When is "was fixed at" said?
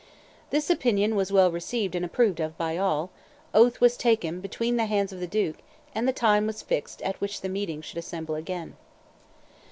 6.47-7.21